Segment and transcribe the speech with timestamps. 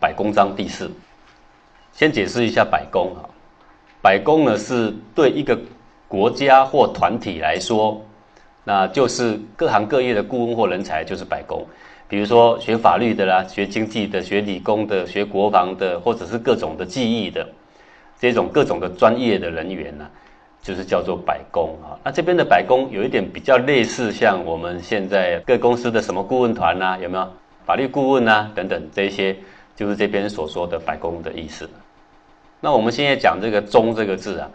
[0.00, 0.90] 百工章第四，
[1.92, 3.22] 先解释一下百工啊。
[4.02, 5.56] 百工呢是对一个
[6.08, 8.04] 国家或团体来说，
[8.64, 11.66] 那就是各行各业的顾问或人才就是百工。
[12.08, 17.48] 比如说学法律的啦，学经济的，学理工的，学国防的，或者是各种的技艺的，
[18.18, 20.06] 这种各种的专业的人员呢，
[20.62, 21.98] 就是叫做百工啊。
[22.04, 27.32] 那这边的百工有一点比较类似，像我们现在各公司的什么顾问团呐，有没有
[27.64, 29.36] 法律顾问呐等等这些。
[29.76, 31.66] 就是这边所说的百工的意思。
[32.60, 34.50] 那我们现在讲这个“忠”这个字啊，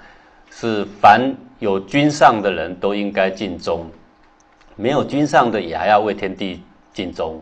[0.49, 3.89] 是凡有君上的人都应该尽忠，
[4.75, 6.63] 没有君上的也还要为天地
[6.93, 7.41] 尽忠。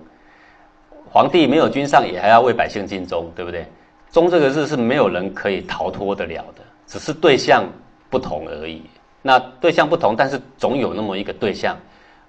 [1.10, 3.66] 皇帝没有君上也还要为百姓尽忠，对不对
[4.12, 7.66] ？“忠”这个字是没有人可以逃脱得了的，只是对象
[8.10, 8.82] 不同而已。
[9.22, 11.78] 那对象不同，但是总有那么一个对象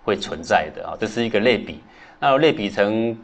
[0.02, 1.80] 会存在的啊，这是一个类比。
[2.18, 3.16] 那类比成。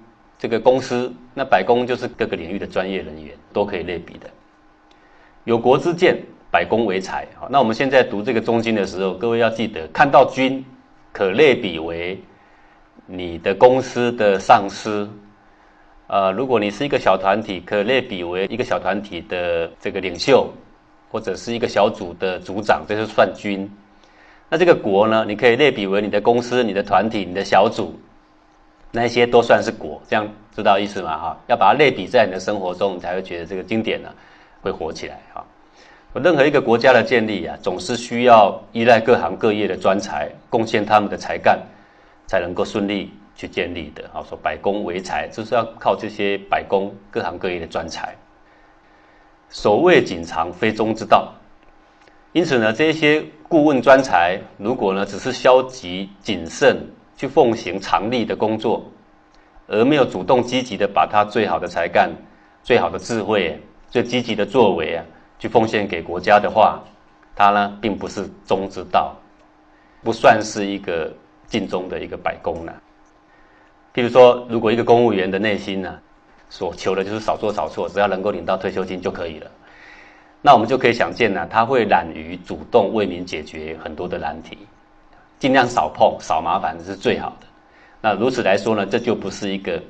[0.43, 4.27] 这个公司，那百工就是各个领域的专业人员，都可以类比的。
[5.45, 6.17] 有国之见，
[6.51, 7.27] 百工为才。
[7.39, 10.65] 好，那我们现在读这个中经的时候，各位要记得，看到君，
[11.13, 12.21] 可类比为
[13.07, 15.09] 你的公司的上司。
[16.07, 20.53] 呃，如果你是一个小团体，可类比为一个小团体的这个领袖，
[21.09, 23.71] 或者是一个小组的组长，这是算君。
[24.49, 27.99] 那这个国呢，你可以类比为你的公司、你的团体、你的小组。
[28.93, 31.17] 那些都算是国，这样知道意思吗？
[31.17, 34.09] 哈，要把它类比在你的生活中，你才会觉得这个经典呢
[34.63, 35.21] 会火起来。
[35.33, 35.47] 哈，
[36.15, 41.61] 任何一个国家的建立啊，总是需要依赖各行各业的专才，贡献他们的才干，
[42.27, 44.05] 才能够顺利去建立的。
[44.13, 48.15] 好，说百工为才，就是要靠这些百工各行各业的专才。
[49.49, 51.33] 所谓谨藏，非中之道。
[52.33, 56.87] 因此呢，这些顾问专才，如果呢只是消极谨慎。
[57.17, 58.83] 去奉行常例的工作，
[59.67, 62.11] 而没有主动积极的把他最好的才干、
[62.63, 65.05] 最好的智慧、最积极的作为啊，
[65.41, 66.81] 去奉献给国家的话，
[67.35, 69.17] 他呢并不是忠之道，
[70.05, 71.13] 不算是一个
[71.49, 72.73] 尽忠的一个百工呢。
[73.93, 75.99] 譬如说，如果一个公务员的内心呢，
[76.49, 79.51] 所求的就是少做少错，只要能够领到退休金就可以了，
[80.43, 84.57] 那我们就可以想见呢，他会懒于主动为民解决很多的难题。
[85.39, 87.47] 尽量少碰少麻烦是最好的。
[88.03, 89.83] 那如此来说呢，这就不是一个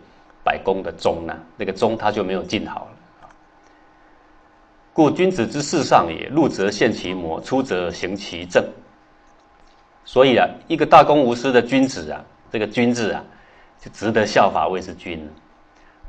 [0.44, 2.88] 百工的忠呢，那个忠他就没有尽好。
[5.00, 8.62] 故君子之事上也，入则现其模，出则行其正。
[10.04, 12.22] 所以啊，一个大公无私的君子啊，
[12.52, 13.24] 这个“君”字啊，
[13.80, 15.26] 就值得效法谓之君。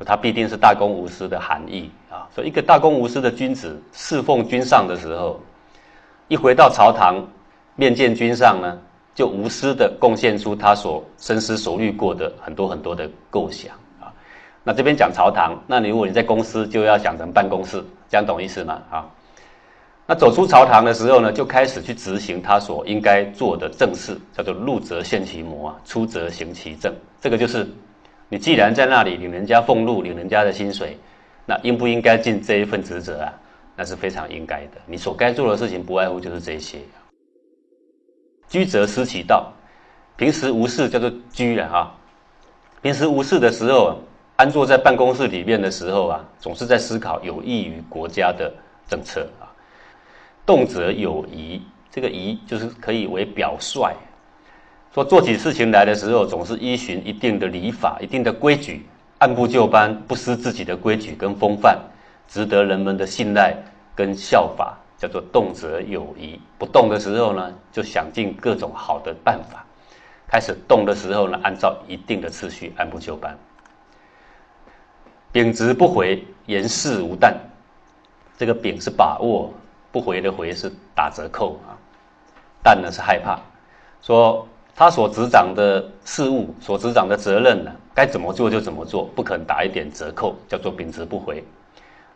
[0.06, 2.28] 他必定是大公无私的含义啊。
[2.35, 5.40] 所以，一个大公无私的君子侍奉君上的时候，
[6.28, 7.25] 一回到朝堂
[7.78, 8.78] 面见君上呢。
[9.16, 13.73] 就无私的贡献出他所深思熟虑过的很多很多的构想。
[14.63, 18.81] 那这边讲朝堂，那你如果你在公司，就要讲成办公室，这样懂意思吗？
[18.91, 19.09] 啊，
[20.05, 26.94] 那走出朝堂的时候呢，就开始去执行他所应该做的正事，叫做入则现其模啊，出则行其正。
[27.19, 27.67] 这个就是
[28.29, 30.97] 你既然在那里领人家俸禄，领人家的薪水，
[31.45, 33.33] 那应不应该尽这一份职责啊？
[33.75, 34.78] 那是非常应该的。
[34.85, 36.78] 你所该做的事情，不外乎就是这些。
[38.47, 39.51] 居则思其道，
[40.17, 41.95] 平时无事叫做居了哈。
[42.81, 43.97] 平时无事的时候，
[44.41, 48.52] 安坐在办公室里面的时候啊，总是在思考有益于国家的
[48.88, 49.46] 政策啊。
[50.47, 53.94] 动则有仪，这个仪就是可以为表率，
[54.96, 58.84] 说做起事情来的时候，总是依循一定的礼法、一定的规矩，
[59.19, 61.78] 按部就班，不失自己的规矩跟风范，
[62.28, 63.56] 值得人们的信赖
[63.96, 64.75] 跟效法。
[64.97, 69.59] 叫做动则有仪，不动的时候呢，就想尽各种好的办法；
[70.28, 73.38] 开始动的时候呢，按照一定的次序，按部就班。
[75.31, 77.33] 秉直不回，言事无惮。
[78.37, 79.51] 这个秉是把握，
[79.91, 81.78] 不回的回是打折扣啊。
[82.63, 83.39] 但呢是害怕，
[84.01, 91.43] 说他所执掌的事物、所执掌的责任呢，该怎么做就怎么做，不肯打一点折扣，叫做秉直不回。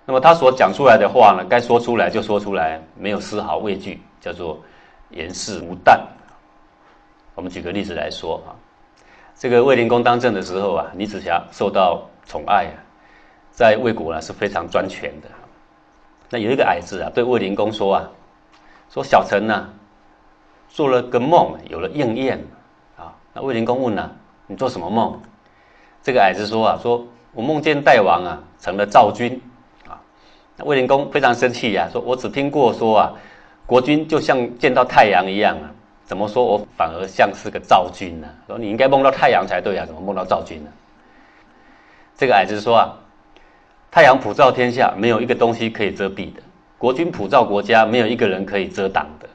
[0.06, 4.60] 那么他所讲出来的话呢，该说出来就说出来，没有丝毫畏惧，叫做
[5.10, 6.00] 言事无惮。
[7.34, 8.54] 我们举个例子来说啊，
[9.36, 12.78] 这个卫灵公当政的时候啊，李子霞受到宠爱啊，
[13.56, 15.30] 在魏国呢是非常专权的。
[16.30, 18.04] 那有一个矮子啊，对魏灵公说啊，
[18.90, 19.70] 说小臣呢
[20.68, 22.44] 做了个梦，有了应验
[22.98, 24.12] 啊，那魏灵公问啊，
[24.46, 25.18] 你做什么梦？
[26.04, 29.42] 这个矮子说啊，说我梦见大王啊成了赵君
[29.88, 30.02] 啊。
[30.58, 33.14] 那魏灵公非常生气呀，说我只听过说啊，
[33.66, 35.72] 国君就像见到太阳一样啊，
[36.04, 38.28] 怎么说我反而像是个赵君呢？
[38.48, 40.70] 说你应该梦到太阳才对啊，怎么梦到赵君呢？
[42.18, 42.98] 这个矮子说啊，
[43.96, 46.42] 太阳普照天下，没有一个东西可以遮蔽的；
[46.78, 49.30] 国君普照国家，没有一个人可以遮挡的。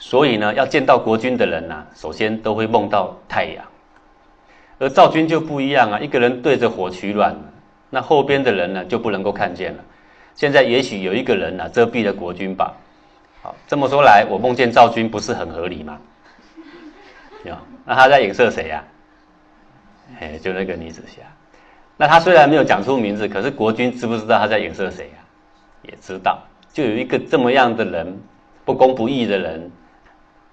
[0.00, 3.64] 所以呢，要见到国君的人呐，首先都会梦到太阳。
[4.80, 7.36] 而赵君就不一样啊，一个人对着火取暖，
[7.88, 9.84] 那后边的人呢就不能够看见了。
[10.34, 12.74] 现在也许有一个人呢遮蔽了国君吧。
[13.42, 15.96] 好，这么说来，我梦见赵君不是很合理吗？
[17.46, 17.56] 有，
[17.86, 18.82] 那他在影射谁呀？
[20.18, 21.22] 哎，就那个女子侠。
[22.00, 25.18] 那他虽然没有讲出名字，可是国君知不知道他在影射谁呀？
[25.82, 26.42] 也知道，
[26.72, 28.18] 就有一个这么样的人，
[28.64, 29.70] 不公不义的人，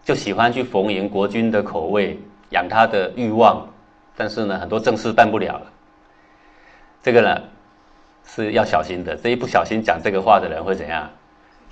[0.04, 3.66] 就喜欢去逢迎国君的口味，养他的欲望，
[4.14, 5.72] 但是呢，很多正事办不了了。
[7.02, 7.42] 这个呢
[8.26, 11.10] 是要小心的，这一不小心讲这个话的人会怎样？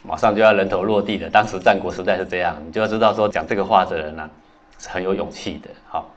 [0.04, 1.30] 马上就要人头落地的。
[1.30, 4.30] 当时战国时代是这样，你就要知道说讲这个话的人呢
[4.80, 5.70] 是很有勇气的。
[5.86, 6.10] 好，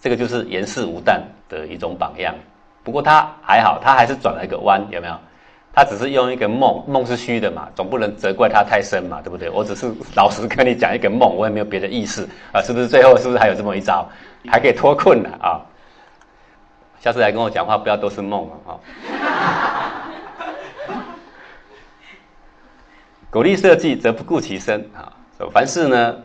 [0.00, 2.34] 这个就是言事无胆的一种榜样。
[2.84, 5.14] 不过他还好，他还是转了一个弯，有没有？
[5.74, 9.50] 他只是用一个梦，梦是虚的嘛，总不能责怪他太深嘛，对不对？
[9.50, 12.86] 我只是老实跟你讲一个梦，我也没有别的意思啊，是不是？
[12.86, 14.08] 最后是不是还有这么一招，
[14.46, 15.60] 还可以脱困了啊？
[17.00, 18.78] 下次来跟我讲话，不要都是梦啊！
[23.30, 25.12] 苟利社稷，则不顾其身啊！
[25.52, 26.16] 凡事呢，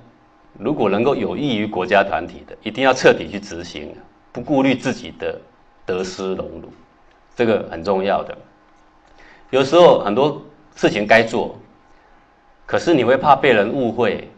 [0.60, 3.96] 如果能够有益于国家团体的，一定要彻底去执行，
[4.32, 5.42] 不顾虑自己的。
[5.90, 6.72] 得失荣辱，
[7.36, 8.38] 这个很重要的。
[9.50, 10.40] 有时候很多
[10.76, 11.58] 事情该做，
[12.68, 14.30] 可是你会怕被人误会。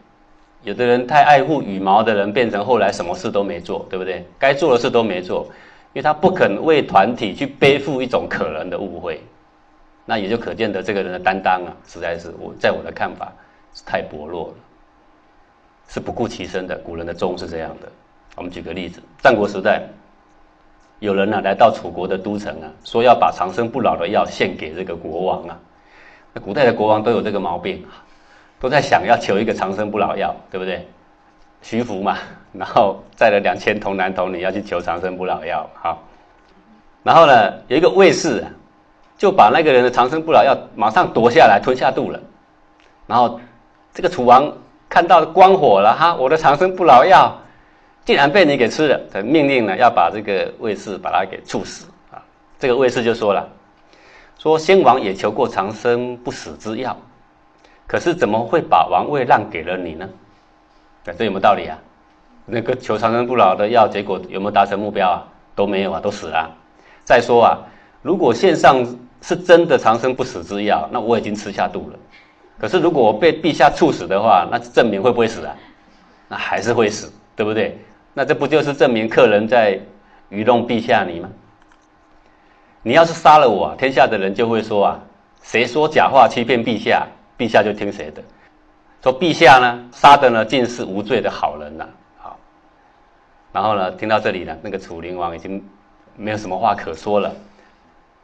[0.62, 4.24] 有的人太爱护羽毛的人，变成后来什么事都没做，对不对？
[4.38, 5.44] 该做的事都没做，
[5.92, 9.20] 因为他不肯为团体去背负一种可能的误会。
[10.06, 13.32] 那也就可见得这个人的担当啊，实在是我在我的看法
[13.74, 14.54] 是太薄弱了，
[15.88, 16.78] 是不顾其身的。
[16.78, 17.88] 古人的忠是这样的。
[18.36, 19.82] 我们举个例子，战国时代。
[21.02, 25.58] 有人呢来到楚国的都城啊，说要把长生不老的药献给这个国王啊。
[26.32, 27.84] 那古代的国王都有这个毛病，
[28.60, 30.86] 都在想要求一个长生不老药，对不对？
[31.60, 32.18] 徐福嘛，
[32.52, 36.00] 然后带了两千童男童女要去求长生不老药，好。
[37.02, 38.44] 然后呢，有一个卫士
[39.18, 42.20] 就把那个人的长生不老药马上夺下来吞下肚了。
[43.08, 43.40] 然后
[43.92, 44.56] 这个楚王
[44.88, 47.36] 看到光火了哈，我的长生不老药。
[48.04, 52.22] 既然被你给吃了，他命令呢要把这个卫士把他给处死啊！
[52.58, 53.48] 这个卫士就说了，
[54.38, 56.96] 说先王也求过长生不死之药，
[57.86, 60.08] 可是怎么会把王位让给了你呢？
[61.16, 61.78] 这有没有道理啊？
[62.44, 65.24] 那个求长生不老的药，结果有没有达成目标啊？
[65.54, 66.50] 都没有啊，都死了。
[67.04, 67.58] 再说啊，
[68.02, 68.84] 如果献上
[69.20, 71.98] 是真的长生不死之药，那我已经吃下肚了。
[72.58, 75.54] 可是如果我被陛下处死的话，那证明会不会死啊？
[76.28, 77.78] 那还是会死，对不对？
[78.14, 79.78] 那这不就是证明客人在
[80.28, 81.30] 愚弄陛下你吗？
[82.82, 85.00] 你要是杀了我，天下的人就会说啊，
[85.42, 87.06] 谁说假话欺骗陛下，
[87.38, 88.22] 陛下就听谁的。
[89.02, 91.88] 说陛下呢，杀的呢尽是无罪的好人呐。
[92.18, 92.36] 好，
[93.52, 95.64] 然后呢，听到这里呢，那个楚灵王已经
[96.16, 97.32] 没有什么话可说了，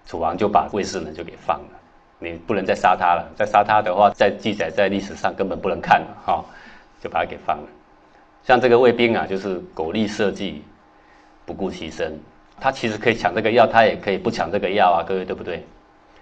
[0.06, 1.78] 楚王就把卫士呢就给放了。
[2.18, 6.44] 你不能再杀他了，再杀他的话，在记载在历史上根本不能看了哈，
[7.00, 7.68] 就把他给放了。
[8.48, 10.62] 像这个卫兵啊，就是苟利社稷，
[11.44, 12.18] 不顾其身。
[12.58, 15.66] 他其实可以抢这个药，他也可以不抢这个药啊，各位对不对？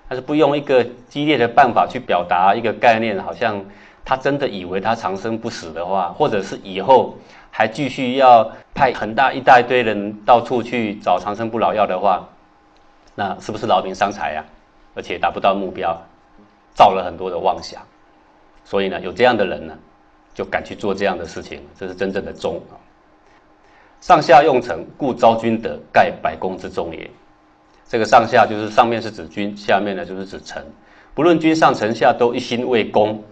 [0.09, 3.64] 但是不用一个激烈的办法去表达一个概念，好像
[4.04, 7.16] 他真的以为他长生不死的话，或者是以后
[7.52, 12.28] 还继续要派很大一大堆人到处去找长生不老药的话，
[13.14, 14.45] 那是不是劳民伤财呀？
[14.97, 15.97] 而且达不到目标，
[16.75, 17.80] 造了很多的妄想。
[18.64, 19.78] 所以呢，有这样的人呢。
[20.37, 22.76] 就敢去做这样的事情，这是真正的忠啊！
[24.02, 27.11] 上下用臣，故昭君德，盖百公之忠也。
[27.88, 30.62] 这个上下就是上面是指君，下面呢就是指臣。
[31.14, 33.25] 不论君上臣下，都一心为公。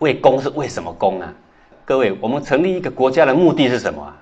[0.00, 1.32] 为公是为什么公啊？
[1.84, 4.16] 各位，我们成立一个国家的目的是什么啊？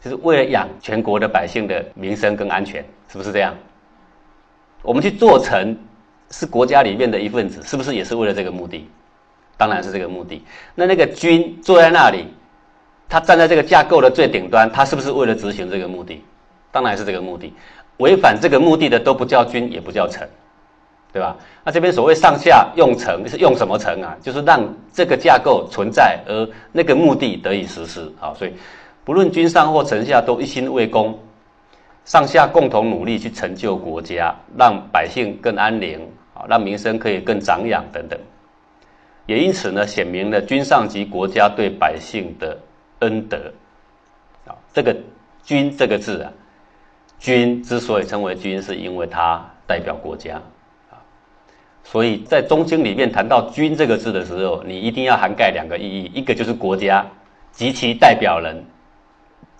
[0.00, 3.52] 就是为了养全国的百姓的民生跟安全，是不是这样？
[4.82, 5.76] 我们去做臣，
[6.30, 8.88] 是国家里面的一份子，是不是也是为了这个目的？
[9.58, 10.42] 当然是这个目的。
[10.74, 12.24] 那那个君坐在那里，
[13.08, 16.24] 他站在这个架构的最顶端，他是不是为了执行这个目的？
[16.70, 17.52] 当然是这个目的。
[17.98, 20.28] 违反这个目的的都不叫君，也不叫臣，
[21.12, 21.36] 对吧？
[21.64, 24.16] 那这边所谓上下用臣，是用什么臣啊？
[24.22, 24.62] 就是让
[24.92, 28.08] 这个架构存在，而那个目的得以实施。
[28.20, 28.54] 好，所以
[29.04, 31.18] 不论君上或臣下都一心为公，
[32.04, 35.98] 上下共同努力去成就国家，让百姓更安宁
[36.34, 38.16] 啊，让民生可以更长养等等。
[39.28, 42.58] 也因此呢，显明了君上及国家对百姓的
[43.00, 43.52] 恩德
[44.46, 44.56] 啊。
[44.72, 44.96] 这个
[45.44, 46.32] “君”这个字啊，
[47.18, 50.36] 君之所以称为君，是因为他代表国家
[50.90, 50.96] 啊。
[51.84, 57.06] 所以在中经里面谈到“君”这个字的时候，你一定要涵盖两个意义，一个就是国家
[57.52, 58.64] 及其代表人，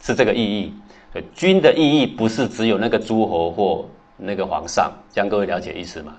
[0.01, 0.73] 是这个意义。
[1.35, 6.17] “君”的意义不是只有那个诸侯或那个皇上，这样各位了解意思吗？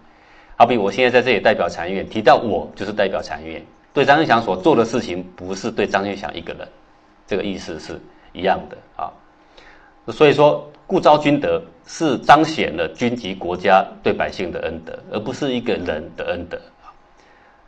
[0.59, 6.67] 好比我现在在这里代表禅院，提到我就是代表禅院，对张玉祥所做的事情不是对张玉祥一个人，
[7.25, 7.97] 这个意思是
[8.33, 9.09] 一样的啊。
[10.11, 10.69] 所以说。
[10.89, 16.59] 故昭君德是彰显了君及国家对百姓的恩德，而不是一个人的恩德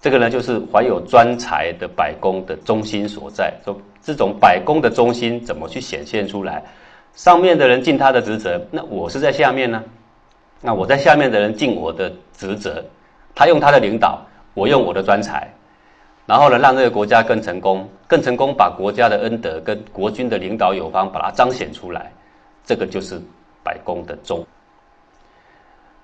[0.01, 3.53] 这个呢，就是怀有专才的百工的中心所在。
[3.63, 6.63] 说这种百工的中心怎么去显现出来？
[7.13, 9.83] 上面的人尽他的职责，那我是在下面呢？
[10.61, 12.83] 那我在下面的人尽我的职责，
[13.33, 14.21] 他用他的领导，
[14.53, 15.51] 我用我的专才，
[16.27, 22.11] 然后呢，让这个国家更成功，更成功，把国家的恩德跟国君的领导有方，把它彰显出来。
[22.63, 23.19] 这个就是
[23.63, 24.45] 百公的忠。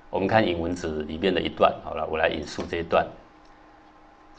[0.10, 3.06] 我们看引文子里面的一段，好了，我来引述这一段，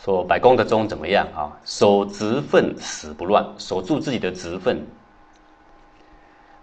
[0.03, 1.53] 说百公的忠怎么样啊？
[1.65, 4.85] 守职分，死不乱，守住自己的职分，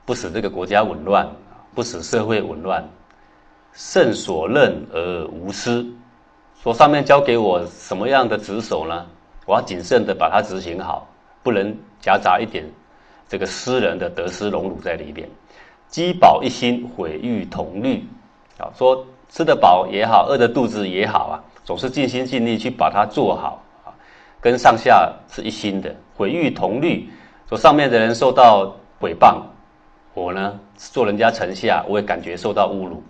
[0.04, 1.26] 不使这个国家紊乱，
[1.74, 2.84] 不使社会紊乱，
[3.76, 5.86] 慎所任而无私。
[6.64, 9.06] 说上面交给我什么样的职守呢？
[9.46, 11.08] 我要谨慎的把它执行好，
[11.44, 12.66] 不能夹杂一点
[13.30, 15.30] 这个私人的得失荣辱在里面。
[15.88, 18.04] 饥饱一心，毁誉同虑，
[18.58, 23.94] 啊，说吃得饱也好，饿得肚子也好啊，总是尽心尽力去把它做好啊，
[24.42, 27.08] 跟上下是一心的，毁誉同虑，
[27.48, 29.36] 说上面的人受到诽谤，
[30.16, 33.04] 我呢做人家臣下，我也感觉受到侮辱，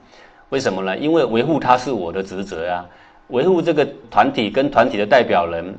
[0.50, 0.98] 为什么呢？
[0.98, 2.86] 因为维护他是我的职责呀，
[3.28, 5.76] 维护这个团体跟团体的代表人，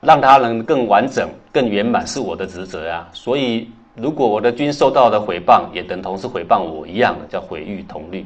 [0.00, 3.70] 让他能更完整、更圆满，是我的职责啊，所以。
[4.00, 8.24] 如果我的君受到的诽谤，也等同是诽谤我一样的，叫毁誉同律。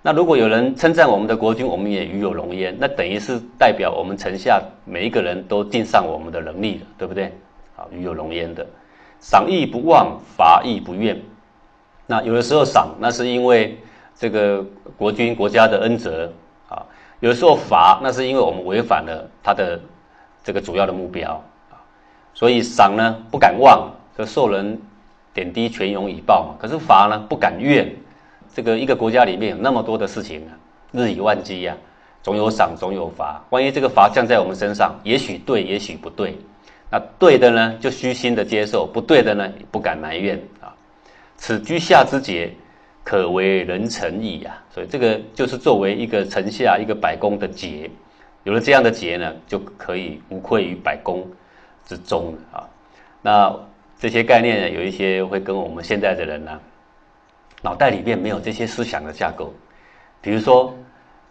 [0.00, 7.32] 那如果有人称赞我们的国君，我们也与有荣焉，那等于是代表我们城下每一个人都尽上我们的能力了，对不对？
[7.74, 8.64] 好，与有荣焉的，
[9.18, 11.20] 赏亦不忘，罚亦不怨。
[12.06, 13.76] 那有的时候赏，那是因为
[14.16, 14.64] 这个
[14.96, 16.32] 国君国家的恩泽
[16.68, 16.82] 啊；
[17.20, 19.80] 有时候罚，那是因为我们违反了他的
[20.42, 21.32] 这个主要的目标
[21.70, 21.76] 啊。
[22.32, 23.90] 所以赏呢，不敢忘。
[24.16, 24.80] 这受人
[25.32, 26.54] 点滴，全勇以报嘛。
[26.60, 27.92] 可是罚呢，不敢怨。
[28.54, 30.54] 这个一个国家里面有那么多的事情啊，
[30.92, 31.76] 日以万机呀，
[32.22, 33.44] 总有赏，总有罚。
[33.50, 36.38] 万一这个罚降在我们身上，也许对，也许不对。
[36.88, 40.72] 那对的呢，就虚心的接受；不对的呢，不敢埋怨啊。
[41.36, 42.54] 此居下之节，
[43.04, 44.60] 可为人臣矣呀。
[44.72, 47.88] 所以这个就是作为一个臣下、一个百公的节，
[48.42, 51.24] 有了这样的节呢，就可以无愧于百公
[51.86, 52.66] 之中啊。
[53.22, 53.54] 那。
[53.96, 56.60] 这些概念呢有一些会跟我们现在的人呢，
[57.62, 59.54] 脑袋里面没有这些思想的架构。
[60.20, 60.74] 比如说，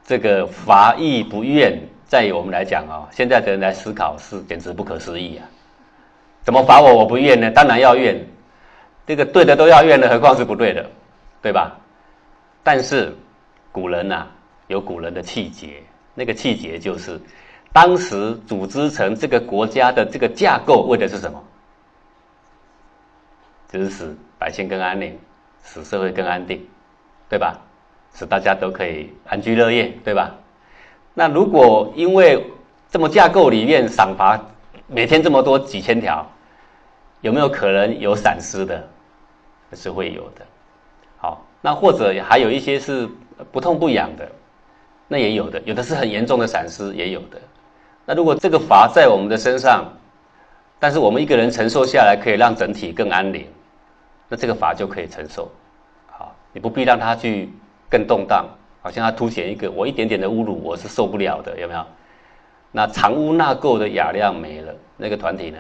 [0.04, 1.78] 这个罚义不怨，
[2.08, 5.46] 在于我们来讲啊，现在的人来思考是简直不可思议啊！
[6.42, 7.52] 怎么罚我我不怨呢？
[7.52, 8.26] 当然要怨，
[9.06, 10.90] 这个对的都要怨的，何况是不对的，
[11.44, 11.78] 对吧？
[12.64, 13.14] 但是
[13.70, 14.26] 古人呐，
[14.68, 15.84] 有古人的气节，
[16.16, 17.20] 那个气节就是，
[17.74, 21.44] 当时组织成这个国家的这个架构，为的是什么？
[23.68, 25.20] 就是使百姓更安宁，
[25.66, 26.66] 使社会更安定，
[27.28, 27.60] 对吧？
[28.16, 30.34] 使大家都可以安居乐业，对吧？
[31.14, 32.42] 那如果因为
[32.90, 34.40] 这么架构里面赏罚
[34.88, 36.26] 每天这么多几千条，
[37.20, 38.88] 有没有可能有闪失的？
[39.74, 40.46] 是会有的。
[41.66, 43.08] 那或者还有一些是
[43.50, 44.30] 不痛不痒的，
[45.08, 47.40] 那也有的，有的是很严重的闪失，也有的。
[48.06, 49.86] 那如果这个罚在我们的身上，
[50.78, 53.48] 但是我们一个人承受下来，可以让整体更安宁。
[54.28, 55.50] 那这个法就可以承受，
[56.12, 57.50] 好，你不必让他去
[57.90, 58.46] 更动荡，
[58.82, 61.86] 好像他凸显一个我一点点的侮辱，我是受不了的，有没有？
[62.72, 65.60] 那藏污纳垢的雅量没了，那个团体呢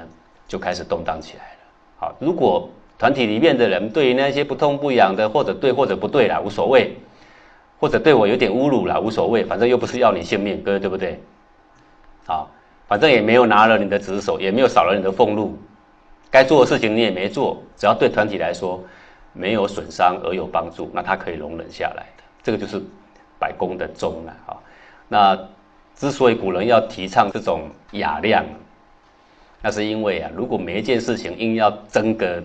[0.50, 1.60] 就开始动荡起来了。
[1.98, 2.69] 好，如果
[3.03, 6.95] 团体里面的人对于那些不痛不痒的，或者对或者不对啦，无所谓，
[7.77, 11.19] 或者对我有点侮辱啦，无所谓，反正又不是要你性命，各位对不对？
[12.25, 12.50] 好，
[12.88, 15.60] 反正也没有拿了你的职守，也没有少了你的俸禄。
[16.31, 18.81] 该做的事情你也没做，只要对团体来说
[19.33, 22.24] 没有损伤而有帮助，那他可以容忍下来的。
[22.41, 22.81] 这个就是
[23.38, 24.55] 百公的忠了啊。
[25.10, 25.38] 那
[25.93, 28.45] 之所以古人要提倡这种雅量，
[29.62, 32.41] 那是因为啊，如果每一件事情硬要争个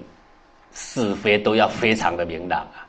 [0.73, 2.87] 是非，都要非常的明朗啊，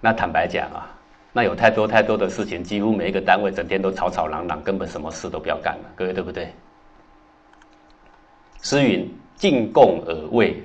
[0.00, 0.88] 那坦白讲啊，
[1.32, 6.52] 那有太多太多的事情，几乎每一个单位整天都吵吵嚷嚷，根本什么事都不要干了，各位对不对？
[8.62, 10.62] 诗云：“进贡而位，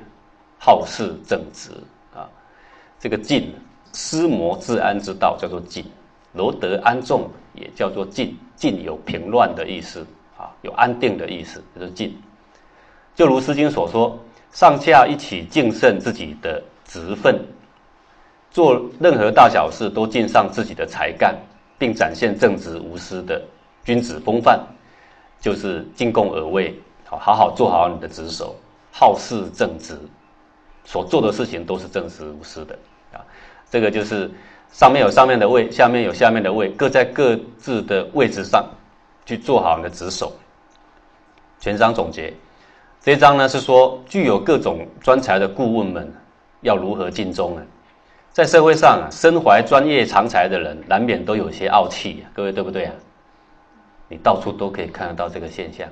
[0.60, 1.72] 好事正直
[2.13, 2.27] 啊。”
[3.00, 3.56] 这个“进”，
[3.94, 5.86] 思摩治安之道叫做“进”，
[6.34, 8.38] 罗德安众也叫做“进”。
[8.58, 10.06] 进有平乱的意思
[10.38, 12.18] 啊，有安定的意思，就是进。
[13.13, 14.18] 就如《诗经》所说
[14.56, 17.38] ：“上下一起敬慎自己的职分，
[18.50, 21.36] 做任何大小事都尽上自己的才干，
[21.78, 23.42] 并展现正直无私的
[23.84, 24.58] 君子风范，
[25.42, 26.74] 就是进贡而位。
[27.04, 28.56] 好，好好做好你的职守，
[28.94, 30.00] 好事正直，
[30.86, 32.80] 所做的事情都是正直无私的
[33.12, 33.20] 啊。
[33.70, 34.32] 这个就是
[34.72, 38.66] 上面有上面的位，下面有下面的位，各在各自的位置上
[39.26, 40.32] 去做好你的职守。
[41.60, 42.34] 全章总结。
[43.06, 46.12] 这一章呢是说，具有各种专才的顾问们
[46.62, 47.62] 要如何尽忠呢？
[48.32, 52.94] 在社会上啊，身怀专业长才的人难免都有些傲气，各位对不对啊？
[54.08, 55.88] 你到处都可以看得到这个现象，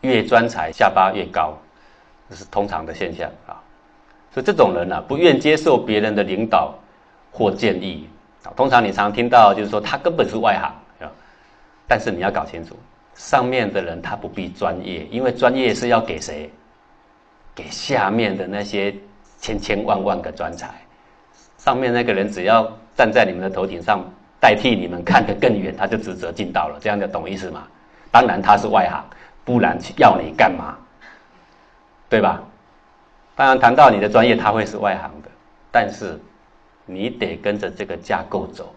[0.00, 1.52] 越专才下巴越高，
[2.30, 3.60] 这是通常的现象啊。
[4.32, 6.72] 所以这种人呢，不愿接受别人的领导
[7.30, 8.08] 或建议
[8.44, 8.48] 啊。
[8.56, 11.12] 通常你常听到就是说他根本是外行啊，
[11.86, 12.74] 但是你要搞清楚。
[13.16, 16.50] 上面的人他不必专业，因为专业是要给谁？
[17.54, 18.94] 给下面的那些
[19.38, 20.68] 千千万万个专才。
[21.56, 24.04] 上面那个人只要站在你们的头顶上，
[24.38, 26.78] 代替你们看得更远，他就职责尽到了。
[26.80, 27.66] 这样就懂意思吗？
[28.12, 29.04] 当然他是外行，
[29.44, 30.76] 不然要你干嘛？
[32.08, 32.42] 对吧？
[33.34, 35.30] 当然谈到你的专业，他会是外行的，
[35.72, 36.20] 但是
[36.84, 38.74] 你得跟着这个架构走。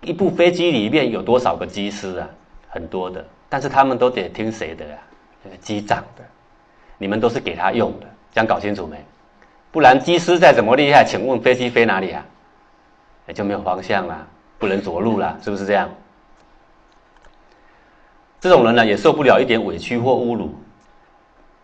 [0.00, 2.28] 一部飞机里面有多少个机师啊？
[2.72, 4.98] 很多的，但是他们都得听谁的呀？
[5.60, 6.24] 机长的，
[6.96, 8.96] 你们都是给他用的，这样搞清楚没？
[9.70, 12.24] 不然机师再怎么厉害，请问飞机飞哪里啊？
[13.28, 14.26] 也就没有方向啦，
[14.58, 15.90] 不能着陆啦，是不是这样？
[18.40, 20.54] 这种人呢，也受不了一点委屈或侮辱，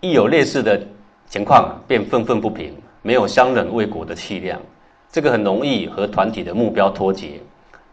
[0.00, 0.78] 一有类似的
[1.26, 4.61] 情况，便愤愤不平，没有相忍为国的气量，
[5.11, 7.40] 这个很容易和团体的目标脱节。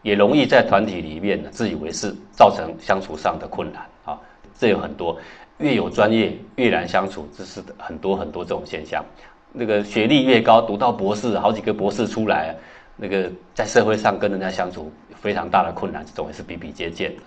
[0.05, 4.15] 也容易在团体里面呢自以为是，造成相处上的困难啊。
[4.55, 5.17] 这有很多，
[5.57, 9.03] 越有专业越难相处，这是很多很多这种现象。
[9.51, 12.55] 那个学历越高，读到博士，好几个博士出来，
[12.95, 17.23] 那个在社会上跟人家相处非常大的困难，这种也是比比皆见的。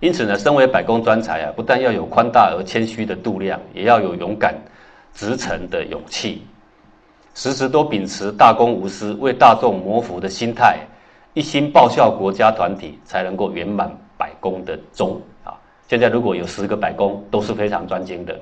[0.00, 4.54] 因此呢，身为百工专才啊，不但要有宽大而谦虚的度量，也要有勇敢
[5.14, 6.42] 直诚的勇气，
[7.32, 10.86] 时时都秉持大公无私、为大众谋福的心态。
[11.34, 15.52] 一心报效国家团体，才能够圆满百工的忠啊！
[15.88, 18.40] 现在如果有十个百工都是非常专精的，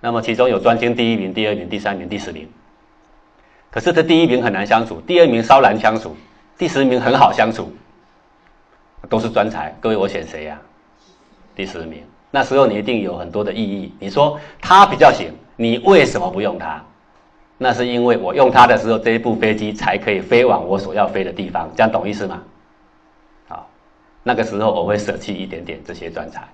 [0.00, 2.48] 那么其中有专精第一名、第二名、第三名、第十名，
[3.70, 6.16] 可是这第一名很难相处，第二名稍难相处，
[6.56, 7.72] 第十名很好相处，
[9.08, 9.76] 都是专才。
[9.80, 10.60] 各位，我选谁呀？
[11.56, 12.04] 第十名。
[12.30, 16.80] 那时候你一定有很多的异议，你说他比较行，你为什么不用他？
[17.62, 22.42] 那是因为我用它的时候，这一部飞机才可以飞往我所要飞的地方，这样懂意思吗？
[23.48, 23.68] 好，
[24.22, 26.48] 那个时候我会舍弃一点点这些专才。